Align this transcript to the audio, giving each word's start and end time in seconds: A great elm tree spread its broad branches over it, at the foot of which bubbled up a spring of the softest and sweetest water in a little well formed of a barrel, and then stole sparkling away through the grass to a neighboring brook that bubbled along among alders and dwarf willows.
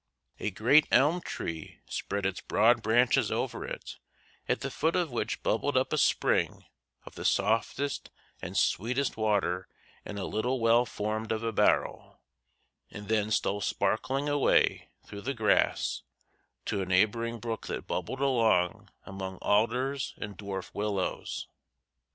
A 0.39 0.49
great 0.49 0.87
elm 0.89 1.21
tree 1.21 1.77
spread 1.87 2.25
its 2.25 2.41
broad 2.41 2.81
branches 2.81 3.31
over 3.31 3.63
it, 3.63 3.97
at 4.49 4.61
the 4.61 4.71
foot 4.71 4.95
of 4.95 5.11
which 5.11 5.43
bubbled 5.43 5.77
up 5.77 5.93
a 5.93 5.97
spring 5.99 6.65
of 7.05 7.13
the 7.13 7.23
softest 7.23 8.09
and 8.41 8.57
sweetest 8.57 9.15
water 9.15 9.67
in 10.03 10.17
a 10.17 10.25
little 10.25 10.59
well 10.59 10.87
formed 10.87 11.31
of 11.31 11.43
a 11.43 11.51
barrel, 11.51 12.19
and 12.89 13.09
then 13.09 13.29
stole 13.29 13.61
sparkling 13.61 14.27
away 14.27 14.89
through 15.05 15.21
the 15.21 15.35
grass 15.35 16.01
to 16.65 16.81
a 16.81 16.85
neighboring 16.87 17.37
brook 17.39 17.67
that 17.67 17.85
bubbled 17.85 18.21
along 18.21 18.89
among 19.03 19.37
alders 19.39 20.15
and 20.17 20.35
dwarf 20.35 20.73
willows. 20.73 21.47